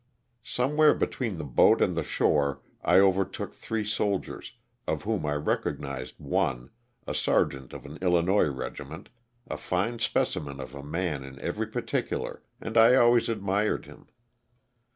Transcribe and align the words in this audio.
Somewhere 0.41 0.95
between 0.95 1.37
the 1.37 1.43
boat 1.43 1.79
and 1.79 1.95
the 1.95 2.01
shore 2.01 2.61
T 2.83 2.93
over 2.93 3.23
took 3.23 3.53
three 3.53 3.83
soldiers, 3.83 4.53
of 4.87 5.03
whom 5.03 5.27
I 5.27 5.35
recognized 5.35 6.15
one, 6.17 6.71
a 7.05 7.13
ser 7.13 7.45
geant 7.45 7.71
of 7.71 7.85
an 7.85 7.97
Illinois 8.01 8.47
regiment, 8.49 9.09
a 9.47 9.57
fine 9.57 9.99
specimen 9.99 10.59
of 10.59 10.73
a 10.73 10.81
man 10.81 11.23
in 11.23 11.39
every 11.39 11.67
particular 11.67 12.41
and 12.59 12.77
I 12.77 12.95
always 12.95 13.29
admired 13.29 13.85
him. 13.85 14.07